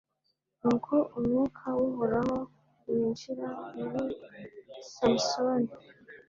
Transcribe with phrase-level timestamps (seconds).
[0.61, 2.37] nuko umwuka w'uhoraho
[2.85, 4.07] winjira muri
[4.91, 5.71] samusoni